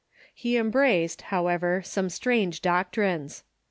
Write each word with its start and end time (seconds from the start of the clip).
He 0.33 0.57
embraced, 0.57 1.21
however, 1.29 1.83
some 1.85 2.09
strange 2.09 2.63
doctrines. 2.63 3.43